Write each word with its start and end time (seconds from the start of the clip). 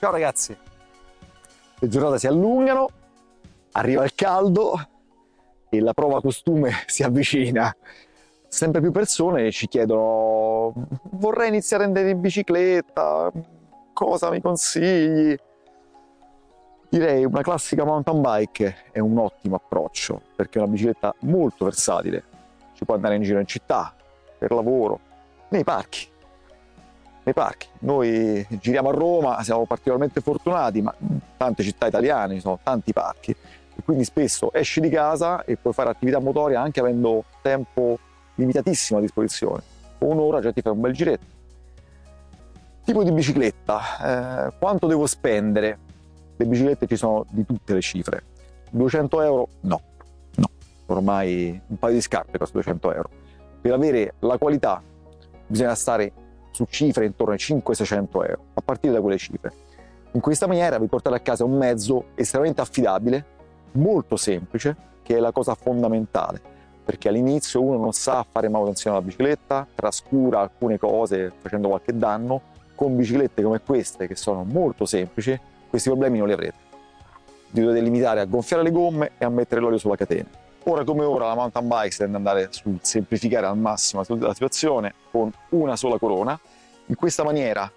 Ciao 0.00 0.12
ragazzi! 0.12 0.56
Le 1.80 1.88
giornate 1.88 2.20
si 2.20 2.28
allungano, 2.28 2.88
arriva 3.72 4.04
il 4.04 4.14
caldo 4.14 4.78
e 5.68 5.80
la 5.80 5.92
prova 5.92 6.20
costume 6.20 6.70
si 6.86 7.02
avvicina. 7.02 7.74
Sempre 8.46 8.80
più 8.80 8.92
persone 8.92 9.50
ci 9.50 9.66
chiedono 9.66 10.72
vorrei 11.10 11.48
iniziare 11.48 11.82
a 11.82 11.86
andare 11.88 12.10
in 12.10 12.20
bicicletta, 12.20 13.32
cosa 13.92 14.30
mi 14.30 14.40
consigli? 14.40 15.36
Direi 16.88 17.24
una 17.24 17.42
classica 17.42 17.84
mountain 17.84 18.20
bike 18.20 18.76
è 18.92 19.00
un 19.00 19.18
ottimo 19.18 19.56
approccio 19.56 20.22
perché 20.36 20.60
è 20.60 20.62
una 20.62 20.70
bicicletta 20.70 21.12
molto 21.22 21.64
versatile. 21.64 22.22
Ci 22.74 22.84
può 22.84 22.94
andare 22.94 23.16
in 23.16 23.22
giro 23.22 23.40
in 23.40 23.46
città, 23.46 23.92
per 24.38 24.52
lavoro, 24.52 25.00
nei 25.48 25.64
parchi. 25.64 26.06
Nei 27.28 27.36
parchi. 27.36 27.68
Noi 27.80 28.46
giriamo 28.48 28.88
a 28.88 28.92
Roma, 28.92 29.42
siamo 29.42 29.66
particolarmente 29.66 30.22
fortunati, 30.22 30.80
ma 30.80 30.94
tante 31.36 31.62
città 31.62 31.86
italiane 31.86 32.36
ci 32.36 32.40
sono 32.40 32.58
tanti 32.62 32.94
parchi 32.94 33.32
e 33.32 33.82
quindi 33.84 34.04
spesso 34.04 34.50
esci 34.50 34.80
di 34.80 34.88
casa 34.88 35.44
e 35.44 35.56
puoi 35.56 35.74
fare 35.74 35.90
attività 35.90 36.20
motoria 36.20 36.62
anche 36.62 36.80
avendo 36.80 37.24
tempo 37.42 37.98
limitatissimo 38.36 38.98
a 38.98 39.02
disposizione. 39.02 39.62
Un'ora 39.98 40.40
già 40.40 40.52
ti 40.52 40.62
fai 40.62 40.72
un 40.72 40.80
bel 40.80 40.94
giretto. 40.94 41.26
Tipo 42.82 43.04
di 43.04 43.12
bicicletta, 43.12 44.46
eh, 44.46 44.52
quanto 44.58 44.86
devo 44.86 45.06
spendere? 45.06 45.78
Le 46.34 46.46
biciclette 46.46 46.86
ci 46.86 46.96
sono 46.96 47.26
di 47.28 47.44
tutte 47.44 47.74
le 47.74 47.82
cifre. 47.82 48.22
200 48.70 49.20
euro? 49.20 49.48
No, 49.60 49.82
no. 50.36 50.48
Ormai 50.86 51.60
un 51.66 51.78
paio 51.78 51.92
di 51.92 52.00
scarpe 52.00 52.38
costa 52.38 52.54
200 52.54 52.94
euro. 52.94 53.10
Per 53.60 53.70
avere 53.70 54.14
la 54.20 54.38
qualità 54.38 54.82
bisogna 55.46 55.74
stare 55.74 56.10
su 56.58 56.66
cifre 56.68 57.06
intorno 57.06 57.34
ai 57.34 57.38
500-600 57.38 58.08
euro, 58.12 58.44
a 58.54 58.60
partire 58.62 58.94
da 58.94 59.00
quelle 59.00 59.16
cifre. 59.16 59.52
In 60.12 60.20
questa 60.20 60.48
maniera 60.48 60.76
vi 60.78 60.88
portate 60.88 61.14
a 61.14 61.20
casa 61.20 61.44
un 61.44 61.56
mezzo 61.56 62.06
estremamente 62.16 62.60
affidabile, 62.60 63.24
molto 63.72 64.16
semplice, 64.16 64.76
che 65.04 65.16
è 65.16 65.20
la 65.20 65.30
cosa 65.30 65.54
fondamentale, 65.54 66.40
perché 66.84 67.08
all'inizio 67.08 67.62
uno 67.62 67.76
non 67.76 67.92
sa 67.92 68.26
fare 68.28 68.48
manutenzione 68.48 68.96
alla 68.96 69.04
bicicletta, 69.04 69.68
trascura 69.72 70.40
alcune 70.40 70.78
cose 70.78 71.32
facendo 71.38 71.68
qualche 71.68 71.96
danno, 71.96 72.40
con 72.74 72.96
biciclette 72.96 73.40
come 73.40 73.60
queste 73.60 74.08
che 74.08 74.16
sono 74.16 74.42
molto 74.42 74.84
semplici, 74.84 75.38
questi 75.70 75.88
problemi 75.88 76.18
non 76.18 76.26
li 76.26 76.32
avrete. 76.32 76.66
Vi 77.50 77.60
dovete 77.60 77.80
limitare 77.80 78.18
a 78.18 78.24
gonfiare 78.24 78.64
le 78.64 78.72
gomme 78.72 79.12
e 79.16 79.24
a 79.24 79.28
mettere 79.28 79.60
l'olio 79.60 79.78
sulla 79.78 79.96
catena. 79.96 80.28
Ora 80.70 80.84
come 80.84 81.02
ora 81.02 81.28
la 81.28 81.34
mountain 81.34 81.66
bike 81.66 81.96
tende 81.96 82.18
ad 82.18 82.26
andare 82.26 82.48
sul 82.50 82.78
semplificare 82.82 83.46
al 83.46 83.56
massimo 83.56 84.04
la 84.06 84.34
situazione 84.34 84.92
con 85.10 85.32
una 85.50 85.76
sola 85.76 85.96
corona. 85.96 86.38
In 86.86 86.94
questa 86.94 87.24
maniera 87.24 87.72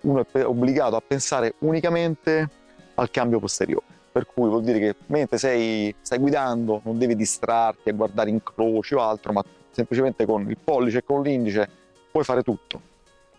uno 0.00 0.26
è 0.32 0.44
obbligato 0.44 0.96
a 0.96 1.02
pensare 1.06 1.54
unicamente 1.58 2.50
al 2.96 3.08
cambio 3.12 3.38
posteriore. 3.38 3.84
Per 4.10 4.26
cui 4.26 4.48
vuol 4.48 4.64
dire 4.64 4.80
che 4.80 4.96
mentre 5.06 5.38
sei, 5.38 5.94
stai 6.02 6.18
guidando 6.18 6.80
non 6.82 6.98
devi 6.98 7.14
distrarti 7.14 7.90
a 7.90 7.92
guardare 7.92 8.30
incroci 8.30 8.94
o 8.94 9.00
altro, 9.00 9.32
ma 9.32 9.44
semplicemente 9.70 10.26
con 10.26 10.50
il 10.50 10.58
pollice 10.58 10.98
e 10.98 11.04
con 11.04 11.22
l'indice 11.22 11.70
puoi 12.10 12.24
fare 12.24 12.42
tutto 12.42 12.80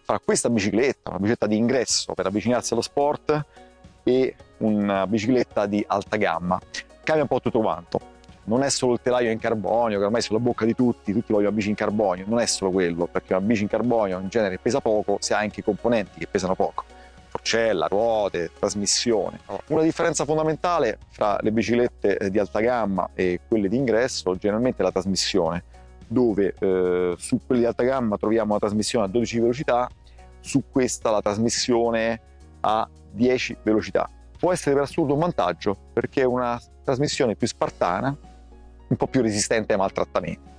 fra 0.04 0.22
questa 0.24 0.50
bicicletta, 0.50 1.10
una 1.10 1.20
bicicletta 1.20 1.48
di 1.48 1.58
ingresso 1.58 2.14
per 2.14 2.28
avvicinarsi 2.28 2.72
allo 2.72 2.82
sport 2.82 3.46
e 4.04 4.36
una 4.60 5.06
bicicletta 5.06 5.66
di 5.66 5.84
alta 5.86 6.16
gamma. 6.16 6.58
Cambia 7.04 7.24
un 7.24 7.28
po' 7.28 7.42
tutto 7.42 7.60
quanto. 7.60 8.13
Non 8.46 8.64
è 8.64 8.70
solo 8.70 8.94
il 8.94 9.00
telaio 9.02 9.32
in 9.32 9.40
carbonio, 9.40 9.98
che 9.98 10.04
ormai 10.04 10.20
è 10.20 10.24
sulla 10.24 10.40
bocca 10.40 10.66
di 10.66 10.76
tutti, 10.76 11.14
tutti 11.14 11.32
vogliono 11.32 11.54
bici 11.54 11.70
in 11.70 11.76
carbonio, 11.76 12.26
non 12.28 12.40
è 12.40 12.46
solo 12.46 12.72
quello, 12.72 13.08
perché 13.08 13.34
una 13.34 13.42
bici 13.42 13.64
in 13.64 13.70
carbonio 13.70 14.20
in 14.20 14.28
genere 14.28 14.58
pesa 14.58 14.82
poco 14.82 15.18
se 15.20 15.34
ha 15.34 15.38
anche 15.38 15.62
i 15.62 15.64
componenti 15.64 16.20
che 16.20 16.28
pesano 16.28 16.56
poco. 16.56 16.84
Forcella, 17.30 17.88
ruote, 17.88 18.52
trasmissione. 18.58 19.40
Una 19.68 19.82
differenza 19.82 20.24
fondamentale 20.24 21.00
fra 21.10 21.38
le 21.42 21.52
biciclette 21.52 22.30
di 22.30 22.38
alta 22.38 22.60
gamma 22.60 23.10
e 23.14 23.40
quelle 23.48 23.68
di 23.68 23.78
ingresso 23.78 24.36
generalmente 24.36 24.82
è 24.82 24.86
la 24.86 24.92
trasmissione 24.92 25.64
dove 26.14 26.54
eh, 26.60 27.16
su 27.18 27.40
quelli 27.46 27.62
di 27.62 27.68
alta 27.68 27.84
gamma 27.84 28.18
troviamo 28.18 28.54
la 28.54 28.60
trasmissione 28.60 29.06
a 29.06 29.08
12 29.10 29.40
velocità, 29.40 29.90
su 30.40 30.64
questa 30.70 31.10
la 31.10 31.22
trasmissione 31.22 32.22
a 32.62 32.88
10 33.12 33.58
velocità. 33.64 34.10
Può 34.38 34.52
essere 34.52 34.76
per 34.76 34.84
assurdo 34.84 35.14
un 35.14 35.20
vantaggio 35.20 35.76
perché 35.92 36.22
è 36.22 36.26
una 36.26 36.60
trasmissione 36.84 37.36
più 37.36 37.48
spartana, 37.48 38.16
un 38.88 38.98
po' 38.98 39.08
più 39.08 39.22
resistente 39.22 39.74
ai 39.74 39.80
maltrattamenti. 39.80 40.52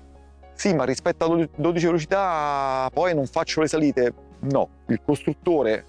Sì, 0.55 0.73
ma 0.73 0.85
rispetto 0.85 1.25
a 1.25 1.49
12 1.57 1.87
velocità 1.87 2.89
poi 2.93 3.15
non 3.15 3.27
faccio 3.27 3.61
le 3.61 3.69
salite? 3.69 4.13
No, 4.41 4.69
il 4.87 5.01
costruttore 5.05 5.85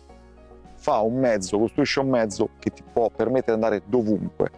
fa 0.75 1.00
un 1.00 1.19
mezzo, 1.19 1.57
costruisce 1.57 2.00
un 2.00 2.09
mezzo 2.09 2.50
che 2.59 2.72
ti 2.72 2.84
può 2.84 3.09
permettere 3.09 3.57
di 3.57 3.63
andare 3.63 3.81
dovunque. 3.85 4.51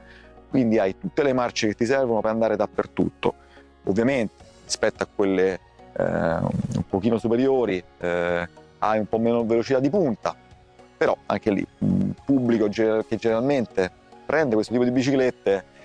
Quindi 0.50 0.80
hai 0.80 0.98
tutte 0.98 1.24
le 1.24 1.34
marce 1.34 1.68
che 1.68 1.74
ti 1.76 1.86
servono 1.86 2.22
per 2.22 2.32
andare 2.32 2.56
dappertutto. 2.56 3.34
Ovviamente 3.84 4.46
rispetto 4.64 5.04
a 5.04 5.08
quelle 5.14 5.60
eh, 5.94 6.04
un 6.04 6.84
pochino 6.90 7.18
superiori 7.18 7.82
eh, 8.00 8.48
hai 8.80 9.00
un 9.00 9.08
po' 9.08 9.18
meno 9.18 9.46
velocità 9.46 9.80
di 9.80 9.90
punta, 9.90 10.36
però 10.98 11.18
anche 11.26 11.52
lì 11.52 11.66
il 11.80 12.16
pubblico 12.24 12.68
che 12.68 13.16
generalmente 13.18 13.90
prende 14.26 14.56
questo 14.56 14.74
tipo 14.74 14.84
di 14.84 14.92
biciclette 14.92 15.76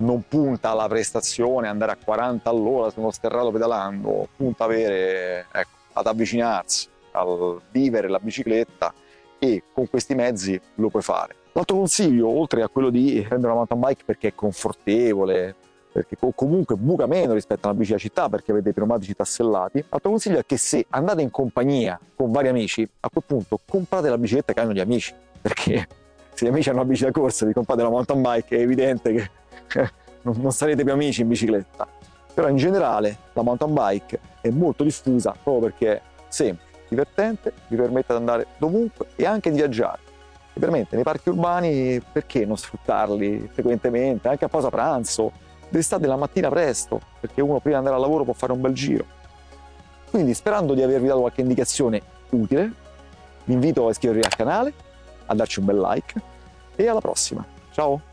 non 0.00 0.24
punta 0.28 0.70
alla 0.70 0.88
prestazione, 0.88 1.68
andare 1.68 1.92
a 1.92 1.96
40 2.02 2.48
all'ora 2.48 2.90
su 2.90 3.00
uno 3.00 3.10
sterrato 3.10 3.50
pedalando, 3.50 4.28
punta 4.36 4.64
avere, 4.64 5.46
ecco, 5.52 5.78
ad 5.94 6.06
avvicinarsi, 6.06 6.88
al 7.12 7.60
vivere 7.70 8.08
la 8.08 8.18
bicicletta 8.18 8.92
e 9.38 9.64
con 9.72 9.88
questi 9.88 10.14
mezzi 10.14 10.60
lo 10.76 10.88
puoi 10.88 11.02
fare. 11.02 11.36
L'altro 11.52 11.76
consiglio, 11.76 12.28
oltre 12.28 12.62
a 12.62 12.68
quello 12.68 12.90
di 12.90 13.24
prendere 13.26 13.52
una 13.52 13.54
mountain 13.54 13.80
bike 13.80 14.04
perché 14.04 14.28
è 14.28 14.34
confortevole, 14.34 15.54
perché 15.92 16.16
comunque 16.34 16.76
buca 16.76 17.06
meno 17.06 17.34
rispetto 17.34 17.66
a 17.66 17.70
una 17.70 17.78
bici 17.78 17.92
da 17.92 17.98
città 17.98 18.28
perché 18.28 18.52
avete 18.52 18.68
i 18.68 18.72
pneumatici 18.72 19.14
tassellati. 19.14 19.84
L'altro 19.88 20.10
consiglio 20.10 20.38
è 20.38 20.46
che 20.46 20.56
se 20.56 20.86
andate 20.90 21.22
in 21.22 21.30
compagnia 21.30 21.98
con 22.14 22.30
vari 22.30 22.48
amici, 22.48 22.88
a 23.00 23.10
quel 23.10 23.24
punto 23.26 23.58
comprate 23.68 24.08
la 24.08 24.18
bicicletta 24.18 24.52
che 24.52 24.60
hanno 24.60 24.72
gli 24.72 24.80
amici, 24.80 25.12
perché 25.40 25.88
se 26.32 26.46
gli 26.46 26.48
amici 26.48 26.68
hanno 26.68 26.80
una 26.80 26.88
bici 26.88 27.04
da 27.04 27.10
corsa 27.10 27.44
vi 27.44 27.52
comprate 27.52 27.82
la 27.82 27.90
mountain 27.90 28.22
bike 28.22 28.56
è 28.56 28.60
evidente 28.60 29.12
che 29.12 29.30
non 30.22 30.52
sarete 30.52 30.84
più 30.84 30.92
amici 30.92 31.22
in 31.22 31.28
bicicletta. 31.28 31.86
Però 32.32 32.48
in 32.48 32.56
generale 32.56 33.16
la 33.32 33.42
mountain 33.42 33.72
bike 33.72 34.20
è 34.40 34.50
molto 34.50 34.84
diffusa 34.84 35.34
proprio 35.42 35.70
perché 35.70 35.96
è 35.96 36.02
semplice, 36.28 36.70
divertente, 36.88 37.52
vi 37.68 37.76
permette 37.76 38.12
di 38.12 38.18
andare 38.18 38.46
dovunque 38.58 39.08
e 39.16 39.26
anche 39.26 39.50
di 39.50 39.56
viaggiare. 39.56 39.98
Vi 40.52 40.60
permette 40.60 40.94
nei 40.94 41.04
parchi 41.04 41.28
urbani 41.28 42.00
perché 42.00 42.44
non 42.44 42.56
sfruttarli 42.56 43.48
frequentemente, 43.52 44.28
anche 44.28 44.44
a 44.44 44.48
pausa 44.48 44.68
pranzo, 44.68 45.32
d'estate 45.68 46.06
la 46.06 46.16
mattina 46.16 46.48
presto, 46.48 47.00
perché 47.20 47.40
uno 47.40 47.60
prima 47.60 47.80
di 47.80 47.86
andare 47.86 47.96
al 47.96 48.02
lavoro 48.02 48.24
può 48.24 48.32
fare 48.32 48.52
un 48.52 48.60
bel 48.60 48.72
giro. 48.72 49.04
Quindi 50.10 50.34
sperando 50.34 50.74
di 50.74 50.82
avervi 50.82 51.06
dato 51.06 51.20
qualche 51.20 51.40
indicazione 51.40 52.02
utile, 52.30 52.72
vi 53.44 53.52
invito 53.52 53.86
a 53.86 53.90
iscrivervi 53.90 54.22
al 54.24 54.34
canale, 54.34 54.72
a 55.26 55.34
darci 55.34 55.60
un 55.60 55.66
bel 55.66 55.78
like 55.78 56.20
e 56.74 56.88
alla 56.88 57.00
prossima. 57.00 57.44
Ciao! 57.70 58.09